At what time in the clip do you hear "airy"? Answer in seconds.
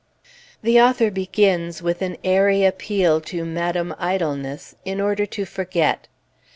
2.23-2.65